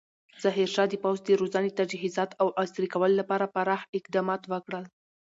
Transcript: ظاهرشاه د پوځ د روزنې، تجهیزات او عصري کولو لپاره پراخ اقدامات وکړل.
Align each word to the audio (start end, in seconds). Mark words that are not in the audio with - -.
ظاهرشاه 0.43 0.87
د 0.89 0.95
پوځ 1.03 1.17
د 1.23 1.29
روزنې، 1.41 1.71
تجهیزات 1.79 2.31
او 2.41 2.47
عصري 2.61 2.87
کولو 2.93 3.15
لپاره 3.21 3.51
پراخ 3.55 3.81
اقدامات 3.99 4.41
وکړل. 4.51 4.85